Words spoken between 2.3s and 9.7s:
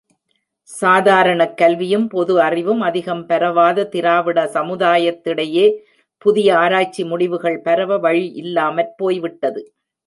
அறிவும் அதிகம் பரவாத திராவிட சமுதாயத்திடையே, புதிய ஆராய்ச்சி முடிவுகள் பரவ வழி இல்லாமற்போய்விட்டது.